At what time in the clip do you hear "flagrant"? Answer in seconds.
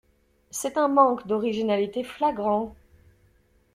2.03-2.73